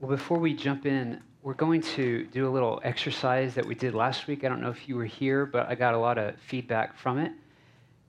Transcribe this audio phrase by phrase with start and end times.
[0.00, 3.96] Well, before we jump in, we're going to do a little exercise that we did
[3.96, 4.44] last week.
[4.44, 7.18] I don't know if you were here, but I got a lot of feedback from
[7.18, 7.32] it.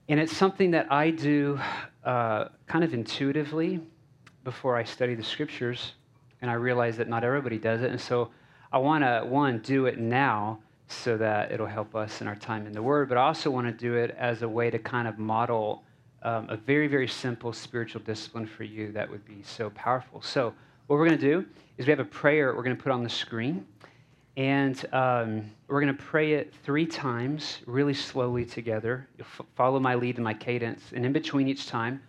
[0.08, 1.60] And it's something that I do
[2.04, 3.80] uh, kind of intuitively
[4.44, 5.94] before I study the scriptures.
[6.44, 7.90] And I realize that not everybody does it.
[7.90, 8.30] And so
[8.72, 10.60] I want to, one, do it now
[10.90, 13.66] so that it'll help us in our time in the Word, but I also want
[13.66, 15.84] to do it as a way to kind of model
[16.22, 20.22] um, a very, very simple spiritual discipline for you that would be so powerful.
[20.22, 20.54] So,
[20.86, 21.46] what we're going to do
[21.80, 23.66] is we have a prayer we're going to put on the screen,
[24.38, 29.08] and um, we're going to pray it three times, really slowly together.
[29.18, 32.02] You'll f- follow my lead and my cadence, and in between each time,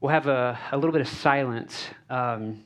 [0.00, 1.88] we'll have a, a little bit of silence.
[2.08, 2.64] Um,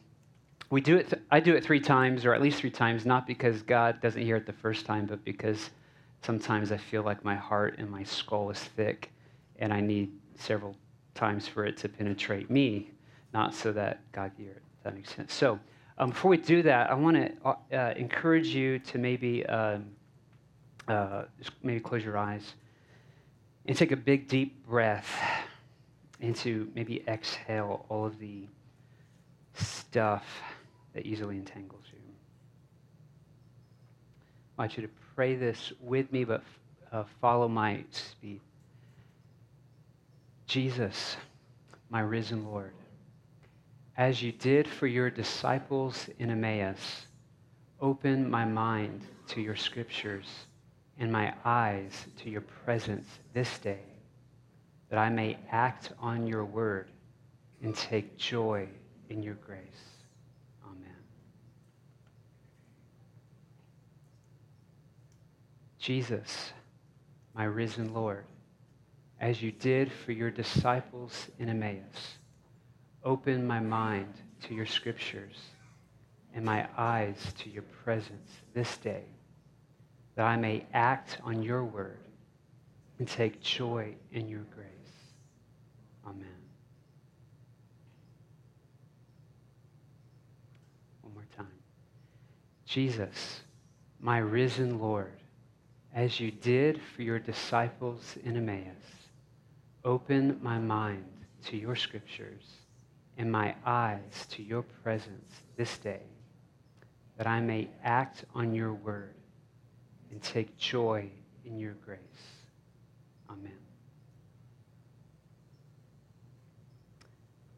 [0.71, 3.27] we do it th- i do it three times or at least three times not
[3.27, 5.71] because god doesn't hear it the first time but because
[6.23, 9.11] sometimes i feel like my heart and my skull is thick
[9.59, 10.77] and i need several
[11.15, 12.89] times for it to penetrate me
[13.35, 15.59] not so that god hear it that makes sense so
[16.01, 19.87] um, before we do that i want to uh, uh, encourage you to maybe um,
[20.89, 21.23] uh,
[21.63, 22.55] maybe close your eyes
[23.67, 25.09] and take a big deep breath
[26.21, 28.43] and to maybe exhale all of the
[29.55, 30.25] stuff
[30.95, 31.99] that easily entangles you.
[34.59, 36.43] I want you to pray this with me, but
[36.93, 38.41] uh, follow my speed.
[40.47, 41.17] Jesus,
[41.89, 42.73] my risen Lord,
[44.01, 47.05] as you did for your disciples in Emmaus,
[47.83, 50.25] open my mind to your scriptures
[50.99, 53.83] and my eyes to your presence this day,
[54.89, 56.89] that I may act on your word
[57.63, 58.67] and take joy
[59.11, 59.61] in your grace.
[60.65, 60.97] Amen.
[65.79, 66.55] Jesus,
[67.35, 68.25] my risen Lord,
[69.21, 72.17] as you did for your disciples in Emmaus,
[73.05, 74.13] open my mind
[74.43, 75.37] to your scriptures
[76.35, 79.05] and my eyes to your presence this day,
[80.15, 81.99] that I may act on your word
[82.99, 84.67] and take joy in your grace.
[86.07, 86.27] Amen.
[91.03, 91.47] One more time.
[92.67, 93.41] Jesus,
[93.99, 95.13] my risen Lord,
[95.95, 98.67] as you did for your disciples in Emmaus,
[99.85, 101.05] open my mind
[101.47, 102.45] to your scriptures
[103.21, 106.01] and my eyes to your presence this day,
[107.19, 109.15] that I may act on your word
[110.11, 111.11] and take joy
[111.45, 112.01] in your grace.
[113.29, 113.59] Amen.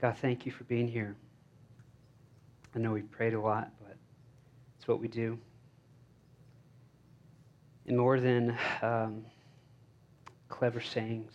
[0.01, 1.15] God, thank you for being here.
[2.75, 3.97] I know we've prayed a lot, but
[4.77, 5.39] it's what we do.
[7.87, 9.25] And more than um,
[10.49, 11.31] clever sayings,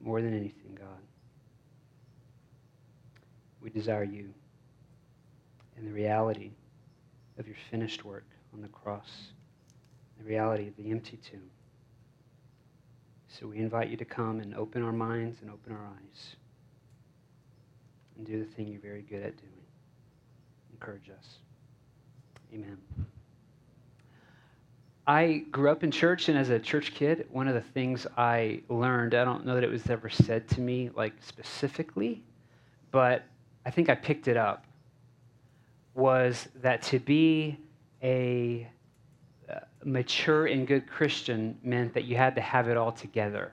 [0.00, 1.07] more than anything, God,
[3.62, 4.32] we desire you
[5.76, 6.50] and the reality
[7.38, 9.08] of your finished work on the cross,
[10.18, 11.50] the reality of the empty tomb.
[13.28, 16.36] So we invite you to come and open our minds and open our eyes
[18.16, 19.52] and do the thing you're very good at doing.
[20.72, 21.38] Encourage us.
[22.52, 22.78] Amen.
[25.06, 28.60] I grew up in church, and as a church kid, one of the things I
[28.68, 32.22] learned, I don't know that it was ever said to me, like specifically,
[32.90, 33.24] but
[33.68, 34.64] I think I picked it up,
[35.94, 37.58] was that to be
[38.02, 38.66] a
[39.46, 43.52] uh, mature and good Christian meant that you had to have it all together.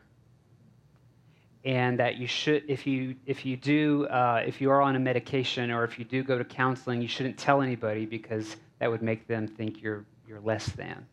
[1.65, 4.99] And that you should, if you, if you do, uh, if you are on a
[4.99, 9.01] medication or if you do go to counseling, you shouldn't tell anybody because that would
[9.01, 11.05] make them think you're, you're less than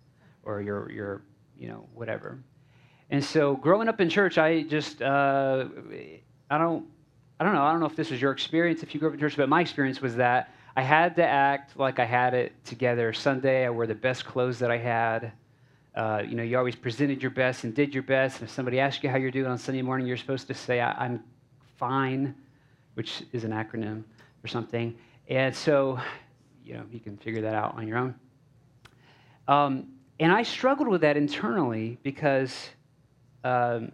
[0.44, 1.22] or you're, you're,
[1.58, 2.38] you know, whatever.
[3.10, 5.64] And so growing up in church, I just, uh,
[6.48, 6.86] I don't,
[7.42, 7.64] I don't know.
[7.64, 9.48] I don't know if this was your experience if you grew up in church, but
[9.48, 13.12] my experience was that I had to act like I had it together.
[13.12, 15.32] Sunday, I wore the best clothes that I had.
[15.96, 18.38] Uh, you know, you always presented your best and did your best.
[18.38, 20.80] And if somebody asked you how you're doing on Sunday morning, you're supposed to say,
[20.80, 21.24] I'm
[21.78, 22.32] fine,
[22.94, 24.04] which is an acronym
[24.44, 24.96] or something.
[25.26, 25.98] And so,
[26.64, 28.14] you know, you can figure that out on your own.
[29.48, 29.88] Um,
[30.20, 32.68] and I struggled with that internally because
[33.42, 33.90] um,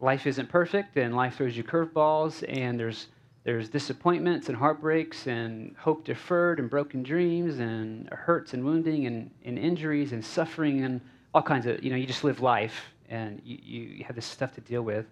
[0.00, 3.08] life isn't perfect and life throws you curveballs and there's,
[3.44, 9.30] there's disappointments and heartbreaks and hope deferred and broken dreams and hurts and wounding and,
[9.44, 11.00] and injuries and suffering and
[11.34, 14.54] all kinds of, you know, you just live life and you, you have this stuff
[14.54, 15.06] to deal with.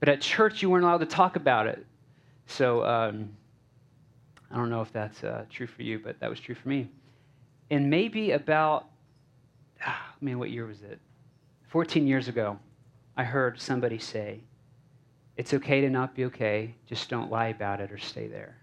[0.00, 1.86] But at church, you weren't allowed to talk about it.
[2.46, 3.30] So um,
[4.50, 6.88] I don't know if that's uh, true for you, but that was true for me.
[7.70, 8.86] And maybe about
[9.84, 10.98] ah, man, what year was it?
[11.68, 12.58] 14 years ago,
[13.16, 14.40] I heard somebody say,
[15.36, 18.56] It's okay to not be okay, just don't lie about it or stay there.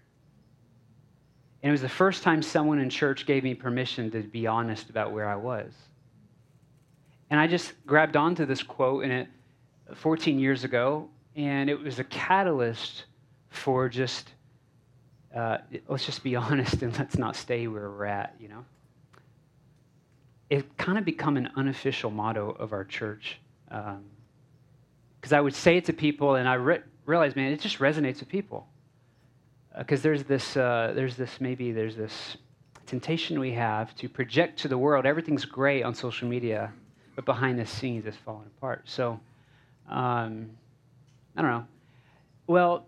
[1.62, 4.90] And it was the first time someone in church gave me permission to be honest
[4.90, 5.72] about where I was.
[7.30, 9.28] And I just grabbed onto this quote in it
[9.94, 13.06] 14 years ago, and it was a catalyst
[13.48, 14.30] for just,
[15.34, 15.58] uh,
[15.88, 18.64] let's just be honest and let's not stay where we're at, you know?
[20.50, 23.38] It kind of become an unofficial motto of our church.
[25.24, 28.20] Because I would say it to people, and I re- realized, man, it just resonates
[28.20, 28.68] with people
[29.78, 32.36] because uh, there's this uh, there's this maybe there's this
[32.84, 36.70] temptation we have to project to the world everything's great on social media,
[37.16, 38.82] but behind the scenes it's falling apart.
[38.84, 39.18] So
[39.88, 40.50] um,
[41.38, 41.66] I don't know.
[42.46, 42.84] Well,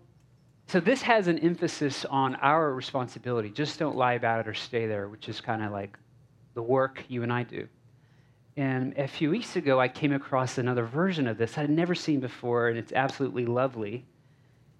[0.67, 3.49] so this has an emphasis on our responsibility.
[3.49, 5.97] Just don't lie about it or stay there, which is kind of like
[6.53, 7.67] the work you and I do.
[8.57, 11.93] And a few weeks ago, I came across another version of this I had never
[11.93, 14.03] seen before, and it's absolutely lovely.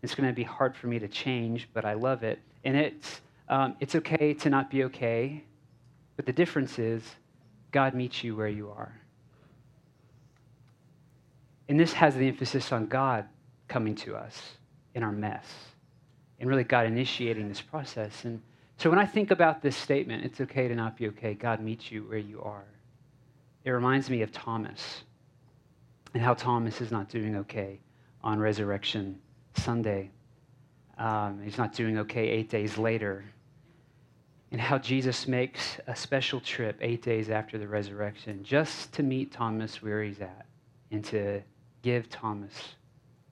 [0.01, 2.39] It's going to be hard for me to change, but I love it.
[2.63, 5.43] And it's, um, it's okay to not be okay,
[6.15, 7.03] but the difference is
[7.71, 8.99] God meets you where you are.
[11.69, 13.25] And this has the emphasis on God
[13.67, 14.53] coming to us
[14.95, 15.45] in our mess
[16.39, 18.25] and really God initiating this process.
[18.25, 18.41] And
[18.77, 21.91] so when I think about this statement, it's okay to not be okay, God meets
[21.91, 22.65] you where you are,
[23.63, 25.03] it reminds me of Thomas
[26.13, 27.79] and how Thomas is not doing okay
[28.23, 29.19] on resurrection
[29.55, 30.09] Sunday.
[30.97, 33.25] Um, he's not doing okay eight days later.
[34.51, 39.31] And how Jesus makes a special trip eight days after the resurrection just to meet
[39.31, 40.45] Thomas where he's at
[40.91, 41.41] and to
[41.81, 42.53] give Thomas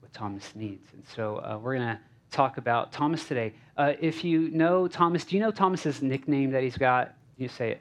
[0.00, 0.92] what Thomas needs.
[0.92, 1.98] And so uh, we're going to
[2.30, 3.54] talk about Thomas today.
[3.76, 7.14] Uh, if you know Thomas, do you know Thomas's nickname that he's got?
[7.38, 7.80] You say it.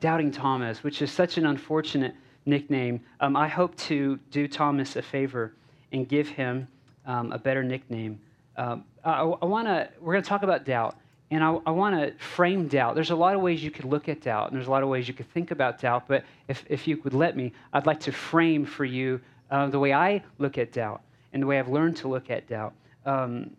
[0.00, 2.14] Doubting Thomas, which is such an unfortunate
[2.46, 3.00] nickname.
[3.20, 5.52] Um, I hope to do Thomas a favor
[5.92, 6.66] and give him
[7.06, 8.18] um, a better nickname.
[8.56, 10.96] Um, I, I want to, we're going to talk about doubt,
[11.30, 12.94] and I, I want to frame doubt.
[12.94, 14.88] There's a lot of ways you could look at doubt, and there's a lot of
[14.88, 18.00] ways you could think about doubt, but if, if you would let me, I'd like
[18.00, 19.20] to frame for you
[19.50, 21.02] uh, the way I look at doubt
[21.32, 22.72] and the way I've learned to look at doubt.
[23.04, 23.50] Um,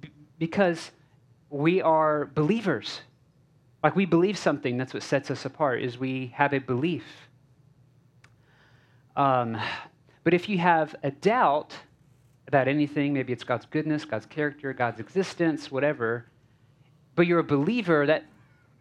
[0.00, 0.90] b- because
[1.50, 3.00] we are believers.
[3.82, 7.04] Like we believe something, that's what sets us apart, is we have a belief.
[9.16, 9.56] Um,
[10.24, 11.74] but if you have a doubt,
[12.48, 13.12] about anything.
[13.12, 16.26] Maybe it's God's goodness, God's character, God's existence, whatever.
[17.14, 18.24] But you're a believer, that,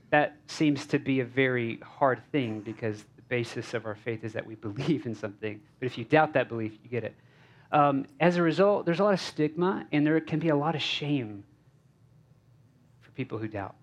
[0.10, 4.34] that seems to be a very hard thing because the basis of our faith is
[4.34, 5.62] that we believe in something.
[5.80, 7.14] But if you doubt that belief, you get it.
[7.74, 10.74] Um, as a result, there's a lot of stigma and there can be a lot
[10.74, 11.44] of shame
[13.02, 13.76] for people who doubt.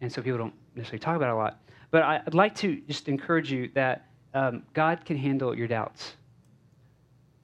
[0.00, 1.60] And so people don't necessarily talk about it a lot.
[1.90, 6.14] But I'd like to just encourage you that um, God can handle your doubts.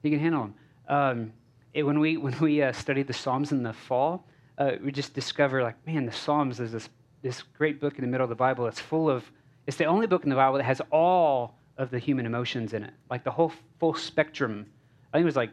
[0.03, 0.53] He can handle them.
[0.87, 1.33] Um,
[1.73, 4.25] it, when we, when we uh, studied the Psalms in the fall,
[4.57, 6.89] uh, we just discovered, like, man, the Psalms is this,
[7.21, 9.29] this great book in the middle of the Bible that's full of,
[9.67, 12.83] it's the only book in the Bible that has all of the human emotions in
[12.83, 14.65] it, like the whole full spectrum.
[15.13, 15.51] I think it was like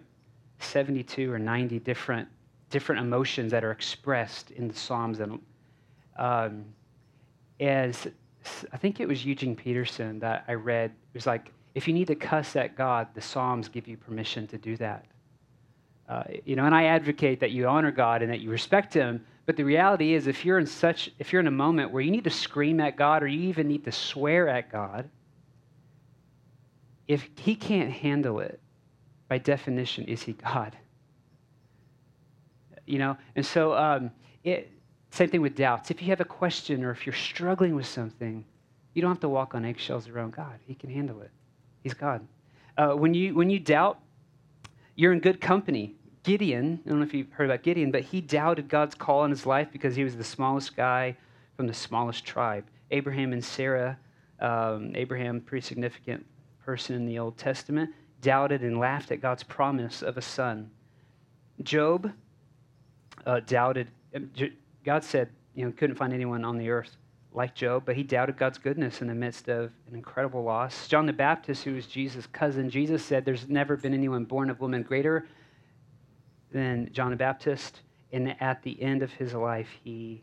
[0.61, 2.29] 72 or 90 different,
[2.71, 5.21] different emotions that are expressed in the Psalms.
[5.21, 5.41] And
[6.17, 6.65] um,
[7.61, 8.07] as
[8.73, 12.07] I think it was Eugene Peterson that I read, it was like, if you need
[12.09, 15.07] to cuss at God, the Psalms give you permission to do that.
[16.09, 19.25] Uh, you know, and I advocate that you honor God and that you respect Him.
[19.47, 22.11] But the reality is, if you're in such, if you're in a moment where you
[22.11, 25.09] need to scream at God or you even need to swear at God,
[27.09, 28.61] if He can't handle it,
[29.29, 30.77] by definition, is He God?
[32.87, 34.11] You know, and so um,
[34.45, 34.71] it,
[35.15, 35.93] same thing with doubts.
[35.93, 38.45] If you have a question or if you're struggling with something,
[38.95, 40.59] you don't have to walk on eggshells around God.
[40.67, 41.31] He can handle it.
[41.85, 42.27] He's God.
[42.77, 44.01] Uh, when you when you doubt,
[44.97, 45.95] you're in good company.
[46.25, 49.31] Gideon, I don't know if you've heard about Gideon, but he doubted God's call on
[49.31, 51.17] his life because he was the smallest guy
[51.57, 52.65] from the smallest tribe.
[52.91, 53.97] Abraham and Sarah,
[54.41, 56.27] um, Abraham, pretty significant
[56.65, 57.91] person in the Old Testament,
[58.21, 60.71] doubted and laughed at God's promise of a son.
[61.63, 62.11] Job
[63.27, 63.89] uh, doubted.
[64.85, 66.97] God said, you know, couldn't find anyone on the earth
[67.33, 70.87] like Job, but he doubted God's goodness in the midst of an incredible loss.
[70.87, 74.61] John the Baptist, who was Jesus' cousin, Jesus said, There's never been anyone born of
[74.61, 75.27] woman greater
[76.53, 77.81] than John the Baptist.
[78.13, 80.23] And at the end of his life, he.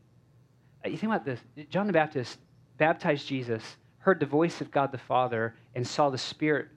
[0.85, 2.39] Uh, you think about this John the Baptist
[2.77, 6.69] baptized Jesus, heard the voice of God the Father, and saw the Spirit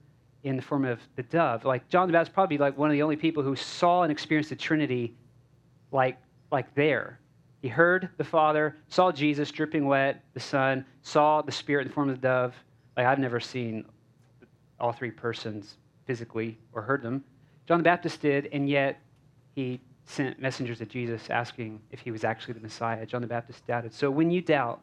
[0.43, 1.63] in the form of the dove.
[1.63, 4.49] Like John the Baptist, probably like one of the only people who saw and experienced
[4.49, 5.15] the Trinity
[5.91, 6.17] like,
[6.51, 7.19] like there
[7.65, 11.93] he heard the Father, saw Jesus dripping wet, the Son, saw the Spirit in the
[11.95, 12.53] form of the dove.
[12.95, 13.85] Like I've never seen
[14.79, 17.23] all three persons physically or heard them.
[17.67, 19.01] John the Baptist did, and yet
[19.55, 23.03] he sent messengers to Jesus asking if he was actually the Messiah.
[23.03, 23.95] John the Baptist doubted.
[23.95, 24.81] So when you doubt,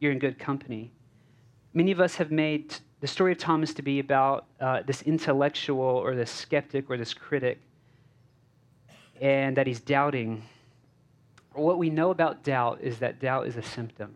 [0.00, 0.90] you're in good company.
[1.72, 5.84] Many of us have made the story of Thomas to be about uh, this intellectual
[5.84, 7.60] or this skeptic or this critic,
[9.20, 10.42] and that he's doubting.
[11.54, 14.14] What we know about doubt is that doubt is a symptom.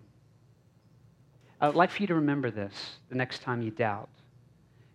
[1.60, 4.08] I would like for you to remember this the next time you doubt.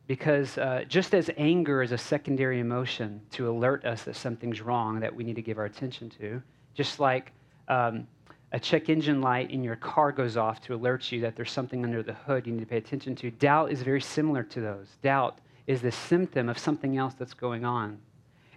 [0.07, 4.99] Because uh, just as anger is a secondary emotion to alert us that something's wrong
[4.99, 6.41] that we need to give our attention to,
[6.73, 7.31] just like
[7.69, 8.05] um,
[8.51, 11.83] a check engine light in your car goes off to alert you that there's something
[11.83, 14.87] under the hood you need to pay attention to, doubt is very similar to those.
[15.01, 17.97] Doubt is the symptom of something else that's going on.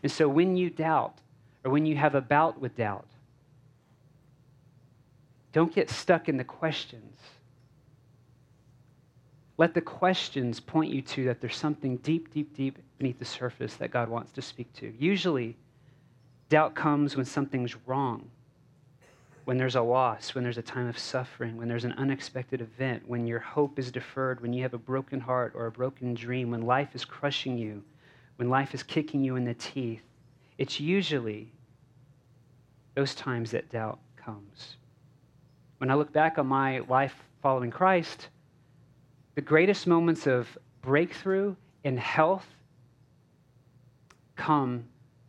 [0.03, 1.19] And so when you doubt,
[1.65, 3.07] or when you have a bout with doubt,
[5.57, 7.19] don't get stuck in the questions
[9.59, 13.75] let the questions point you to that there's something deep, deep, deep beneath the surface
[13.77, 14.93] that God wants to speak to.
[14.99, 15.57] Usually,
[16.51, 18.31] doubt comes when something's wrong,
[19.47, 23.03] when there's a loss, when there's a time of suffering, when there's an unexpected event,
[23.07, 26.51] when your hope is deferred, when you have a broken heart or a broken dream,
[26.51, 27.83] when life is crushing you,
[28.37, 30.03] when life is kicking you in the teeth.
[30.59, 31.51] It's usually
[32.95, 34.77] those times that doubt comes.
[35.79, 38.29] When I look back on my life following Christ,
[39.35, 41.55] the greatest moments of breakthrough
[41.85, 42.47] in health
[44.37, 44.85] come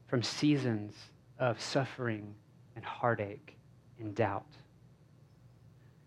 [0.08, 0.96] from seasons
[1.38, 2.34] of suffering
[2.76, 3.58] and heartache
[4.00, 4.46] and doubt.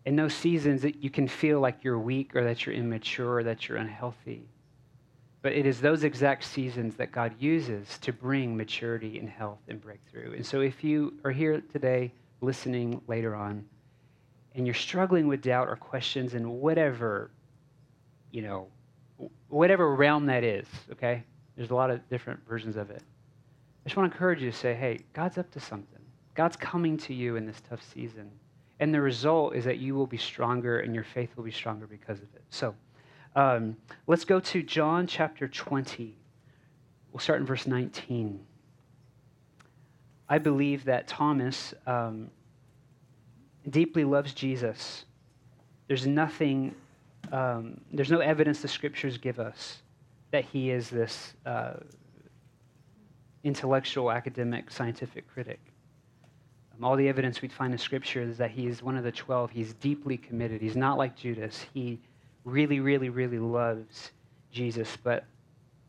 [0.06, 3.42] In those seasons, that you can feel like you're weak or that you're immature or
[3.44, 4.48] that you're unhealthy.
[5.42, 9.80] But it is those exact seasons that God uses to bring maturity and health and
[9.80, 10.34] breakthrough.
[10.34, 13.66] And so if you are here today listening later on
[14.54, 17.30] and you're struggling with doubt or questions in whatever
[18.30, 18.68] you know,
[19.48, 21.24] whatever realm that is, okay?
[21.56, 23.02] There's a lot of different versions of it.
[23.02, 26.00] I just want to encourage you to say, hey, God's up to something.
[26.34, 28.30] God's coming to you in this tough season.
[28.78, 31.86] And the result is that you will be stronger and your faith will be stronger
[31.86, 32.42] because of it.
[32.50, 32.74] So
[33.36, 33.76] um,
[34.06, 36.16] let's go to John chapter 20.
[37.12, 38.40] We'll start in verse 19.
[40.28, 42.30] I believe that Thomas um,
[43.70, 45.04] deeply loves Jesus.
[45.88, 46.74] There's nothing
[47.32, 49.82] um, there's no evidence the scriptures give us
[50.30, 51.74] that he is this uh,
[53.44, 55.60] intellectual, academic, scientific critic.
[56.74, 59.12] Um, all the evidence we'd find in scripture is that he is one of the
[59.12, 59.50] 12.
[59.50, 60.60] He's deeply committed.
[60.60, 61.66] He's not like Judas.
[61.72, 62.00] He
[62.44, 64.12] really, really, really loves
[64.52, 64.96] Jesus.
[65.02, 65.24] But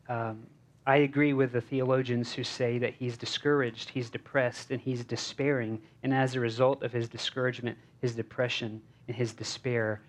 [0.08, 0.46] um,
[0.84, 5.80] I agree with the theologians who say that he's discouraged, he's depressed, and he's despairing.
[6.02, 10.00] And as a result of his discouragement, his depression, and his despair,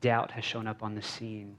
[0.00, 1.56] doubt has shown up on the scene.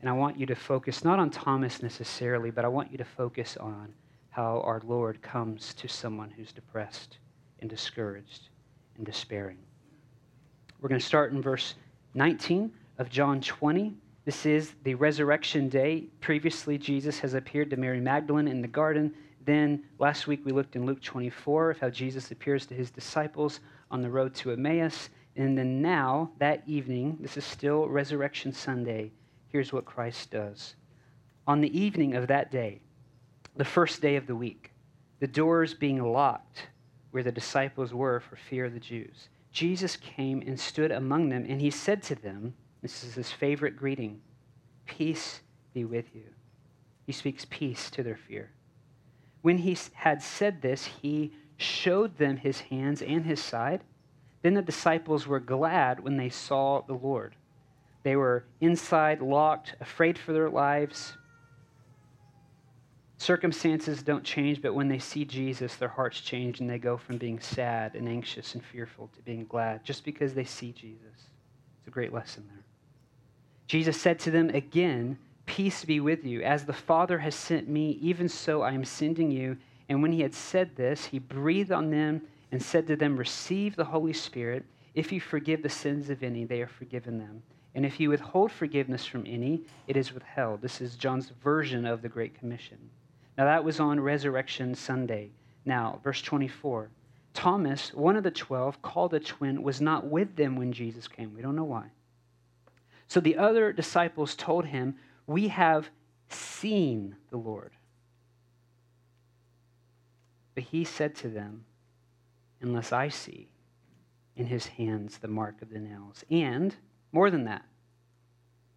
[0.00, 3.04] And I want you to focus not on Thomas necessarily, but I want you to
[3.04, 3.92] focus on
[4.30, 7.18] how our Lord comes to someone who's depressed
[7.60, 8.48] and discouraged
[8.96, 9.58] and despairing.
[10.80, 11.74] We're going to start in verse
[12.14, 13.94] 19 of John 20.
[14.24, 16.06] This is the resurrection day.
[16.20, 19.12] Previously, Jesus has appeared to Mary Magdalene in the garden.
[19.44, 23.60] Then, last week, we looked in Luke 24 of how Jesus appears to his disciples
[23.90, 25.10] on the road to Emmaus.
[25.36, 29.12] And then now, that evening, this is still Resurrection Sunday,
[29.48, 30.76] here's what Christ does.
[31.46, 32.80] On the evening of that day,
[33.56, 34.72] the first day of the week,
[35.20, 36.68] the doors being locked
[37.10, 41.44] where the disciples were for fear of the Jews, Jesus came and stood among them,
[41.46, 42.54] and he said to them,
[42.84, 44.20] This is his favorite greeting
[44.84, 45.40] Peace
[45.72, 46.24] be with you.
[47.06, 48.50] He speaks peace to their fear.
[49.40, 53.84] When he had said this, he showed them his hands and his side.
[54.42, 57.34] Then the disciples were glad when they saw the Lord.
[58.02, 61.16] They were inside, locked, afraid for their lives.
[63.16, 67.16] Circumstances don't change, but when they see Jesus, their hearts change and they go from
[67.16, 71.30] being sad and anxious and fearful to being glad just because they see Jesus.
[71.78, 72.64] It's a great lesson there.
[73.66, 76.42] Jesus said to them again, Peace be with you.
[76.42, 79.56] As the Father has sent me, even so I am sending you.
[79.88, 83.76] And when he had said this, he breathed on them and said to them, Receive
[83.76, 84.64] the Holy Spirit.
[84.94, 87.42] If you forgive the sins of any, they are forgiven them.
[87.74, 90.62] And if you withhold forgiveness from any, it is withheld.
[90.62, 92.78] This is John's version of the Great Commission.
[93.36, 95.30] Now, that was on Resurrection Sunday.
[95.64, 96.88] Now, verse 24
[97.32, 101.34] Thomas, one of the twelve, called the twin, was not with them when Jesus came.
[101.34, 101.90] We don't know why.
[103.14, 104.96] So the other disciples told him,
[105.28, 105.88] We have
[106.30, 107.70] seen the Lord.
[110.56, 111.64] But he said to them,
[112.60, 113.52] unless I see
[114.34, 116.24] in his hands the mark of the nails.
[116.28, 116.74] And
[117.12, 117.64] more than that,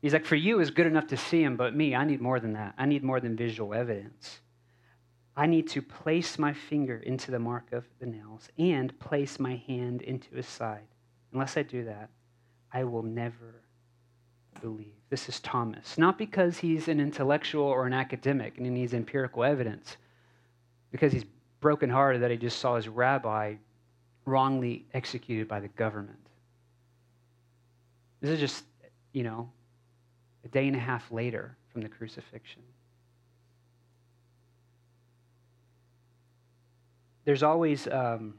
[0.04, 2.40] he's like, for you, is good enough to see him, but me, I need more
[2.40, 2.76] than that.
[2.78, 4.42] I need more than visual evidence.
[5.36, 9.56] I need to place my finger into the mark of the nails and place my
[9.66, 10.86] hand into his side.
[11.34, 12.12] Unless I do that,
[12.72, 13.64] I will never
[14.62, 14.94] believe.
[15.10, 15.98] This is Thomas.
[15.98, 19.98] Not because he's an intellectual or an academic and he needs empirical evidence,
[20.92, 21.26] because he's
[21.60, 23.56] brokenhearted that he just saw his rabbi
[24.26, 26.20] wrongly executed by the government.
[28.22, 28.64] This is just,
[29.14, 29.50] you know,
[30.44, 32.62] a day and a half later from the crucifixion.
[37.26, 38.36] There's always um,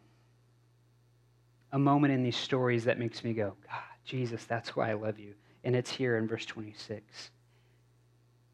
[1.73, 5.19] a moment in these stories that makes me go, God, Jesus, that's why I love
[5.19, 5.35] you.
[5.65, 7.31] And it's here in verse 26.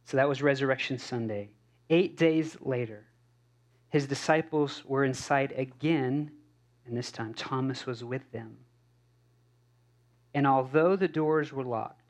[0.04, 1.50] So that was Resurrection Sunday.
[1.90, 3.04] Eight days later,
[3.88, 6.30] his disciples were in sight again,
[6.86, 8.56] and this time Thomas was with them.
[10.34, 12.00] And although the doors were locked,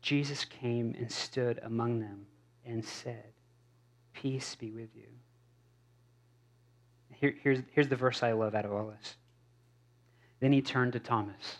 [0.00, 2.26] Jesus came and stood among them
[2.64, 3.32] and said,
[4.14, 5.06] Peace be with you.
[7.12, 9.16] Here, here's, here's the verse I love out of all this.
[10.40, 11.58] Then he turned to Thomas.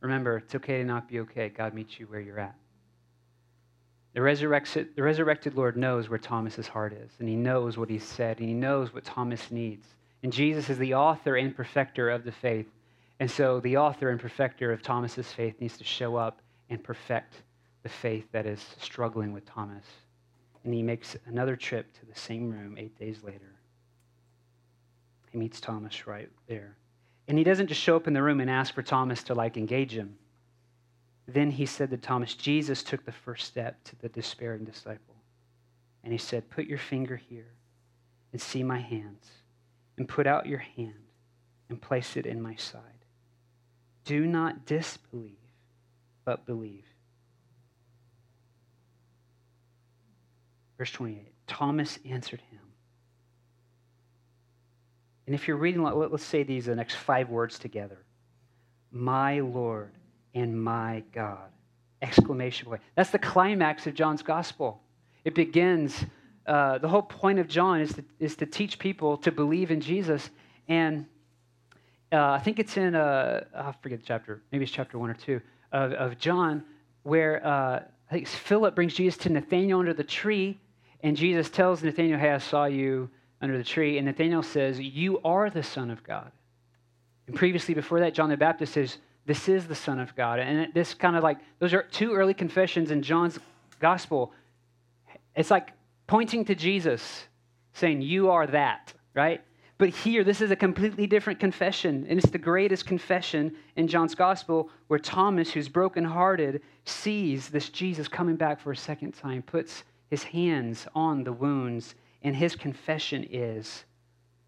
[0.00, 1.48] Remember, it's okay to not be okay.
[1.48, 2.54] God meets you where you're at.
[4.12, 7.98] The resurrected, the resurrected Lord knows where Thomas's heart is, and he knows what he
[7.98, 9.86] said, and he knows what Thomas needs.
[10.22, 12.66] And Jesus is the author and perfecter of the faith.
[13.20, 16.40] And so the author and perfecter of Thomas's faith needs to show up
[16.70, 17.42] and perfect
[17.82, 19.84] the faith that is struggling with Thomas.
[20.64, 23.54] And he makes another trip to the same room eight days later.
[25.30, 26.76] He meets Thomas right there.
[27.30, 29.56] And he doesn't just show up in the room and ask for Thomas to like
[29.56, 30.18] engage him.
[31.28, 35.14] Then he said to Thomas, Jesus took the first step to the despairing disciple.
[36.02, 37.52] And he said, Put your finger here
[38.32, 39.30] and see my hands,
[39.96, 41.04] and put out your hand
[41.68, 42.82] and place it in my side.
[44.04, 45.36] Do not disbelieve,
[46.24, 46.84] but believe.
[50.78, 52.69] Verse 28 Thomas answered him.
[55.30, 57.98] And if you're reading, let's say these the next five words together
[58.90, 59.92] My Lord
[60.34, 61.50] and my God.
[62.02, 62.80] Exclamation point.
[62.96, 64.82] That's the climax of John's gospel.
[65.24, 66.04] It begins,
[66.48, 69.80] uh, the whole point of John is to, is to teach people to believe in
[69.80, 70.30] Jesus.
[70.66, 71.06] And
[72.10, 75.14] uh, I think it's in, uh, I forget the chapter, maybe it's chapter one or
[75.14, 75.40] two
[75.70, 76.64] of, of John,
[77.04, 80.58] where uh, I think Philip brings Jesus to Nathanael under the tree,
[81.04, 83.08] and Jesus tells Nathanael, Hey, I saw you
[83.40, 83.98] under the tree.
[83.98, 86.30] And Nathanael says, You are the Son of God.
[87.26, 90.38] And previously, before that, John the Baptist says, This is the Son of God.
[90.38, 93.38] And this kind of like, those are two early confessions in John's
[93.78, 94.32] gospel.
[95.34, 95.70] It's like
[96.06, 97.24] pointing to Jesus,
[97.72, 99.40] saying, You are that, right?
[99.80, 104.14] But here, this is a completely different confession, and it's the greatest confession in John's
[104.14, 109.84] gospel where Thomas, who's brokenhearted, sees this Jesus coming back for a second time, puts
[110.10, 113.84] his hands on the wounds, and his confession is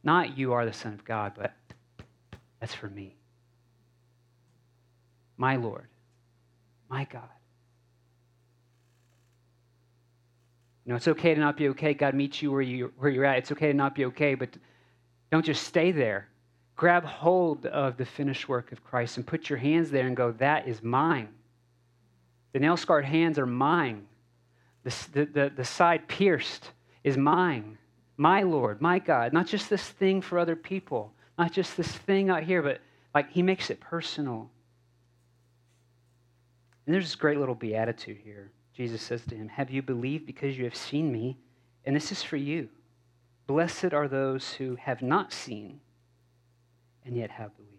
[0.02, 1.52] not you are the Son of God, but
[2.60, 3.16] that's for me.
[5.36, 5.88] My Lord,
[6.88, 7.28] my God.
[10.84, 11.94] You know, it's okay to not be okay.
[11.94, 13.38] God meets you where, you where you're at.
[13.38, 14.50] It's okay to not be okay, but
[15.30, 16.28] don't just stay there.
[16.74, 20.32] Grab hold of the finished work of Christ and put your hands there and go,
[20.32, 21.28] That is mine.
[22.52, 24.06] The nail scarred hands are mine.
[24.84, 26.70] The, the, the, the side pierced
[27.04, 27.78] is mine.
[28.16, 29.32] My Lord, my God.
[29.32, 32.80] Not just this thing for other people, not just this thing out here, but
[33.14, 34.50] like He makes it personal.
[36.86, 38.50] And there's this great little beatitude here.
[38.74, 41.36] Jesus says to him, Have you believed because you have seen me?
[41.84, 42.68] And this is for you.
[43.46, 45.80] Blessed are those who have not seen
[47.04, 47.71] and yet have believed.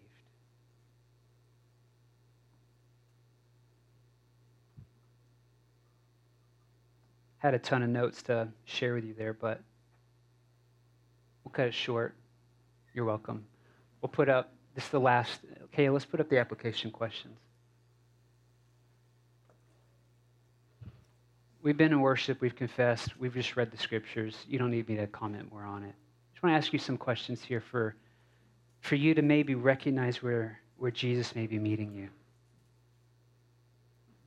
[7.44, 9.60] Had a ton of notes to share with you there, but
[11.44, 12.14] we'll cut it short.
[12.94, 13.44] You're welcome.
[14.00, 15.40] We'll put up this is the last.
[15.64, 17.36] Okay, let's put up the application questions.
[21.62, 24.38] We've been in worship, we've confessed, we've just read the scriptures.
[24.48, 25.94] You don't need me to comment more on it.
[25.94, 27.94] I just want to ask you some questions here for,
[28.80, 32.08] for you to maybe recognize where, where Jesus may be meeting you.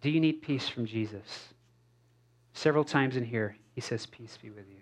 [0.02, 1.56] Do you need peace from Jesus?
[2.58, 4.82] Several times in here, he says, Peace be with you.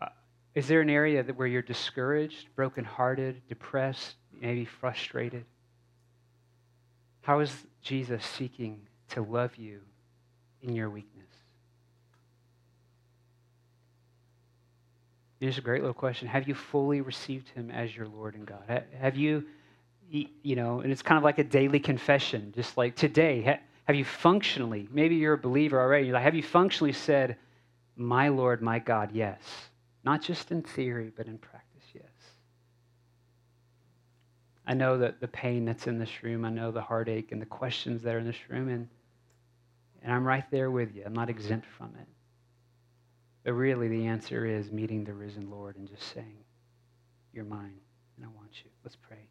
[0.00, 0.06] Uh,
[0.54, 5.44] is there an area that where you're discouraged, brokenhearted, depressed, maybe frustrated?
[7.20, 9.80] How is Jesus seeking to love you
[10.62, 11.28] in your weakness?
[15.38, 16.28] Here's a great little question.
[16.28, 18.84] Have you fully received him as your Lord and God?
[18.98, 19.44] Have you,
[20.08, 24.04] you know, and it's kind of like a daily confession, just like today, Have you
[24.04, 27.38] functionally, maybe you're a believer already, like, have you functionally said,
[27.96, 29.40] My Lord, my God, yes?
[30.04, 32.04] Not just in theory, but in practice, yes.
[34.66, 37.46] I know that the pain that's in this room, I know the heartache and the
[37.46, 38.86] questions that are in this room, and,
[40.02, 41.02] and I'm right there with you.
[41.06, 42.08] I'm not exempt from it.
[43.42, 46.44] But really, the answer is meeting the risen Lord and just saying,
[47.32, 47.80] You're mine,
[48.18, 48.70] and I want you.
[48.84, 49.28] Let's pray.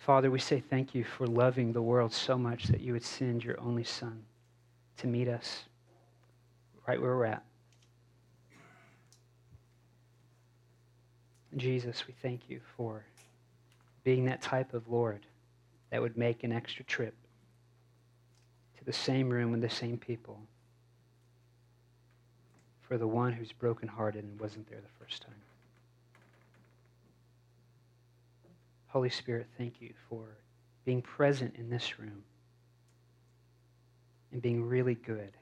[0.00, 3.44] Father, we say thank you for loving the world so much that you would send
[3.44, 4.22] your only Son
[4.96, 5.64] to meet us
[6.88, 7.44] right where we're at.
[11.58, 13.04] Jesus, we thank you for
[14.02, 15.26] being that type of Lord
[15.90, 17.14] that would make an extra trip
[18.78, 20.40] to the same room with the same people
[22.80, 25.49] for the one who's brokenhearted and wasn't there the first time.
[28.90, 30.36] Holy Spirit, thank you for
[30.84, 32.24] being present in this room
[34.32, 35.32] and being really good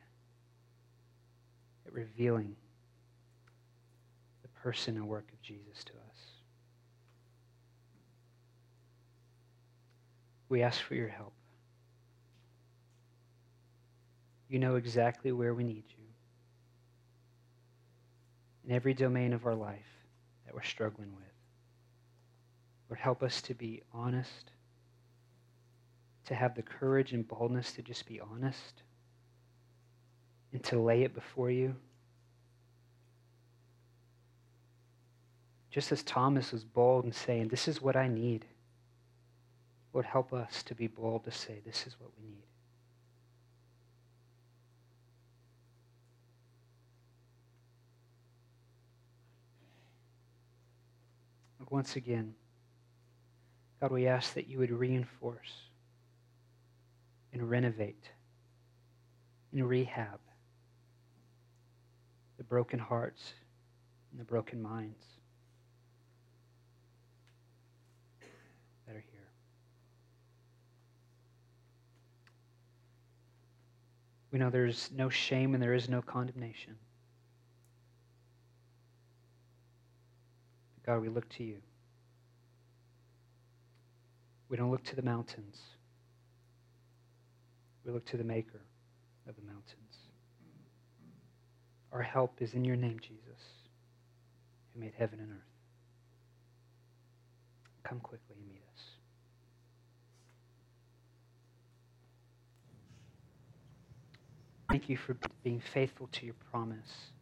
[1.87, 2.54] at revealing
[4.42, 6.18] the person and work of Jesus to us.
[10.50, 11.32] We ask for your help.
[14.50, 16.04] You know exactly where we need you
[18.66, 19.88] in every domain of our life
[20.44, 21.38] that we're struggling with.
[22.88, 24.51] Lord, help us to be honest,
[26.27, 28.83] to have the courage and boldness to just be honest,
[30.53, 31.74] and to lay it before you.
[35.70, 38.46] Just as Thomas was bold in saying, This is what I need.
[39.92, 42.42] Lord, help us to be bold to say, This is what we need.
[51.70, 52.35] Once again,
[53.80, 55.52] God, we ask that you would reinforce
[57.32, 58.10] and renovate
[59.52, 60.18] and rehab
[62.38, 63.34] the broken hearts
[64.10, 65.04] and the broken minds
[68.86, 69.28] that are here.
[74.32, 76.74] We know there's no shame and there is no condemnation.
[80.84, 81.58] God, we look to you.
[84.48, 85.58] We don't look to the mountains.
[87.84, 88.61] We look to the maker
[89.28, 89.74] of the mountains.
[91.92, 93.42] Our help is in your name, Jesus,
[94.72, 95.38] who made heaven and earth.
[97.82, 98.82] Come quickly and meet us.
[104.70, 107.12] Thank you for being faithful to your promise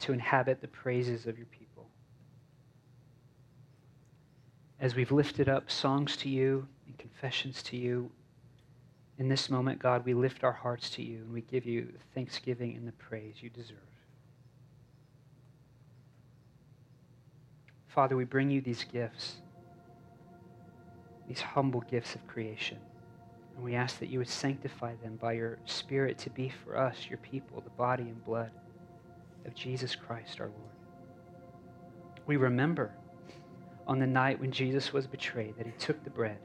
[0.00, 1.67] to inhabit the praises of your people
[4.88, 8.10] as we've lifted up songs to you and confessions to you,
[9.18, 12.74] in this moment, God, we lift our hearts to you and we give you thanksgiving
[12.74, 13.76] and the praise you deserve.
[17.88, 19.34] Father, we bring you these gifts,
[21.28, 22.78] these humble gifts of creation.
[23.56, 26.96] And we ask that you would sanctify them by your Spirit to be for us,
[27.10, 28.52] your people, the body and blood
[29.44, 30.72] of Jesus Christ our Lord.
[32.24, 32.94] We remember
[33.88, 36.38] on the night when Jesus was betrayed that he took the bread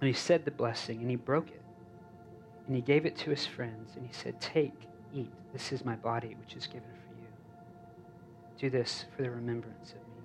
[0.00, 1.62] and he said the blessing and he broke it
[2.66, 4.74] and he gave it to his friends and he said, Take,
[5.12, 5.30] eat.
[5.52, 7.26] This is my body, which is given for you.
[8.58, 10.22] Do this for the remembrance of me.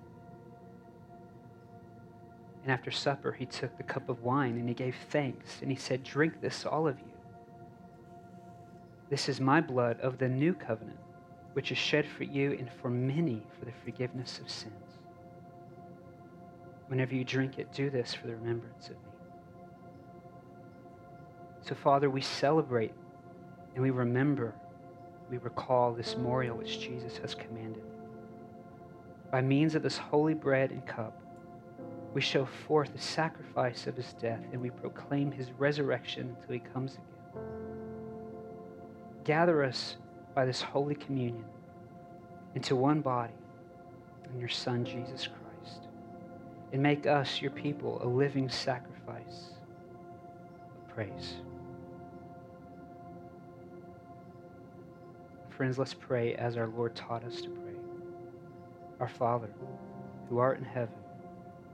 [2.62, 5.76] And after supper, he took the cup of wine and he gave thanks and he
[5.76, 7.12] said, Drink this, all of you.
[9.10, 10.98] This is my blood of the new covenant,
[11.52, 14.93] which is shed for you and for many for the forgiveness of sins.
[16.88, 19.10] Whenever you drink it, do this for the remembrance of me.
[21.62, 22.92] So, Father, we celebrate
[23.74, 24.54] and we remember,
[25.30, 27.82] we recall this memorial which Jesus has commanded.
[29.32, 31.20] By means of this holy bread and cup,
[32.12, 36.60] we show forth the sacrifice of his death and we proclaim his resurrection until he
[36.60, 37.42] comes again.
[39.24, 39.96] Gather us
[40.34, 41.46] by this holy communion
[42.54, 43.32] into one body
[44.32, 45.43] in your Son, Jesus Christ
[46.74, 49.52] and make us, your people, a living sacrifice
[50.76, 51.34] of praise.
[55.50, 57.76] Friends, let's pray as our Lord taught us to pray.
[58.98, 59.50] Our Father,
[60.28, 60.96] who art in heaven,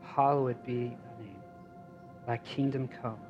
[0.02, 1.42] hallowed be thy name.
[2.26, 3.20] Thy kingdom come,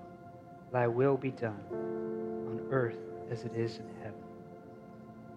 [0.73, 2.99] thy will be done, on earth
[3.31, 4.19] as it is in heaven.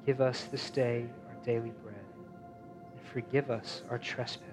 [0.03, 4.52] Give us this day our daily bread, and forgive us our trespasses